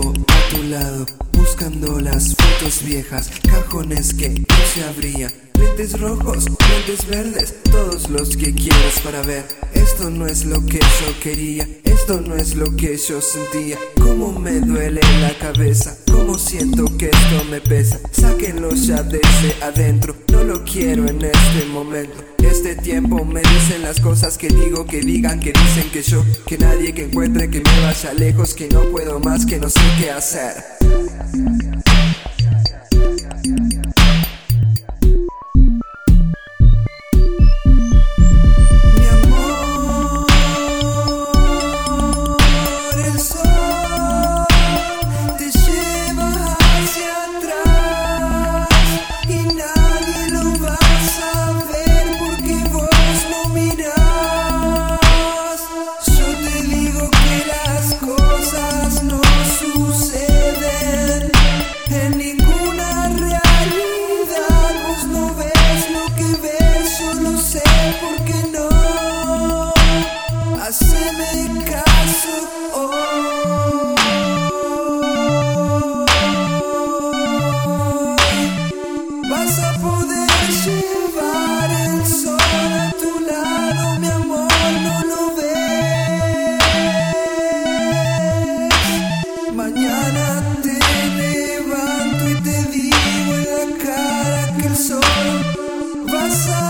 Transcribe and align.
a 0.00 0.48
tu 0.54 0.62
lado, 0.64 1.06
buscando 1.32 2.00
las 2.00 2.34
fotos 2.34 2.82
viejas, 2.84 3.30
cajones 3.48 4.12
que 4.14 4.28
no 4.28 4.56
se 4.72 4.84
abrían. 4.84 5.32
Lentes 5.58 5.98
rojos, 5.98 6.46
lentes 6.68 7.06
verdes, 7.06 7.54
todos 7.64 8.10
los 8.10 8.36
que 8.36 8.54
quieras 8.54 9.00
para 9.02 9.22
ver. 9.22 9.46
Esto 9.72 10.10
no 10.10 10.26
es 10.26 10.44
lo 10.44 10.64
que 10.66 10.78
yo 10.78 11.20
quería, 11.22 11.66
esto 11.84 12.20
no 12.20 12.36
es 12.36 12.54
lo 12.54 12.76
que 12.76 12.96
yo 12.96 13.20
sentía. 13.20 13.78
Cómo 13.98 14.38
me 14.38 14.60
duele 14.60 15.00
la 15.20 15.36
cabeza, 15.38 15.96
cómo 16.16 16.38
siento 16.38 16.84
que 16.96 17.06
esto 17.06 17.44
me 17.50 17.60
pesa. 17.60 18.00
Sáquenlo 18.10 18.70
ya 18.74 19.02
desde 19.02 19.62
adentro, 19.62 20.16
no 20.32 20.44
lo 20.44 20.64
quiero 20.64 21.06
en 21.06 21.22
este 21.22 21.66
momento. 21.70 22.24
Este 22.38 22.74
tiempo 22.76 23.24
me 23.24 23.40
dicen 23.40 23.82
las 23.82 24.00
cosas 24.00 24.38
que 24.38 24.48
digo, 24.48 24.86
que 24.86 25.00
digan, 25.00 25.40
que 25.40 25.52
dicen 25.52 25.90
que 25.90 26.02
yo, 26.02 26.24
que 26.46 26.56
nadie 26.58 26.94
que 26.94 27.04
encuentre 27.04 27.50
que 27.50 27.60
me 27.60 27.80
vaya 27.82 28.14
lejos, 28.14 28.54
que 28.54 28.68
no 28.68 28.82
puedo 28.90 29.20
más, 29.20 29.44
que 29.44 29.58
no 29.58 29.68
sé 29.68 29.80
qué 29.98 30.10
hacer. 30.10 30.54
Va 96.28 96.65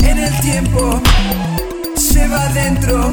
en 0.00 0.18
el 0.18 0.40
tiempo, 0.40 1.00
se 1.96 2.26
va 2.28 2.48
dentro. 2.48 3.12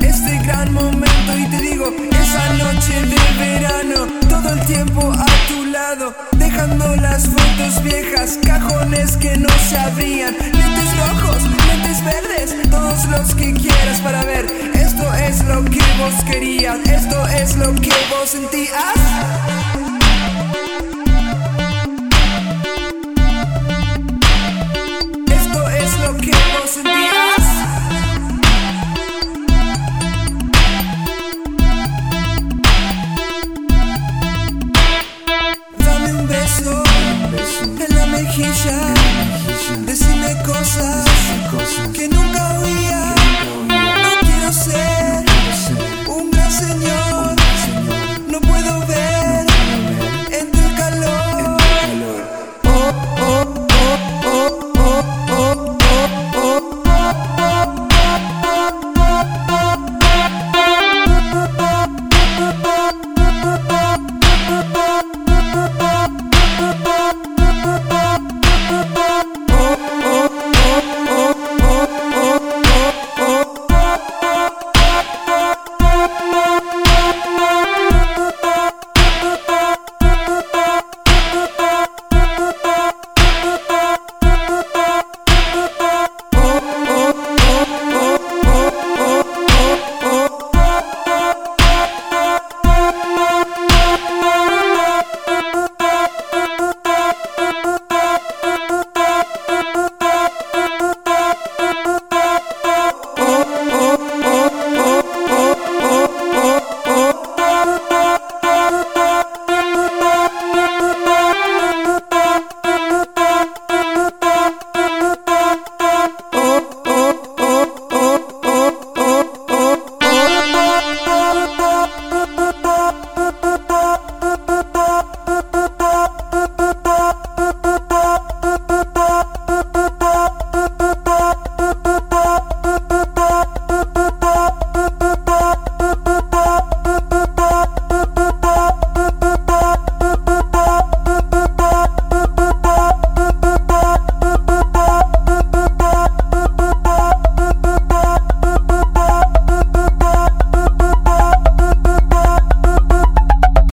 Este 0.00 0.38
gran 0.44 0.72
momento 0.72 1.38
y 1.38 1.46
te 1.46 1.58
digo, 1.62 1.92
esa 2.10 2.52
noche 2.54 2.94
de 3.02 3.22
verano, 3.38 4.06
todo 4.28 4.54
el 4.54 4.66
tiempo 4.66 5.12
a 5.12 5.26
tu 5.48 5.64
lado, 5.66 6.14
dejando 6.32 6.96
las 6.96 7.26
fotos 7.26 7.82
viejas, 7.82 8.38
cajones 8.44 9.16
que 9.16 9.36
no 9.36 9.48
se 9.68 9.76
abrían, 9.76 10.36
lentes 10.38 10.96
rojos, 10.98 11.42
lentes 11.68 12.04
verdes, 12.04 12.70
todos 12.70 13.04
los 13.06 13.34
que 13.34 13.52
quieras 13.54 14.00
para 14.00 14.24
ver. 14.24 14.46
Esto 14.74 15.12
es 15.14 15.44
lo 15.44 15.64
que 15.64 15.82
vos 15.98 16.24
querías, 16.24 16.78
esto 16.88 17.26
es 17.28 17.56
lo 17.56 17.74
que 17.74 17.92
vos 18.10 18.30
sentías. 18.30 19.89
vacation. 38.40 38.79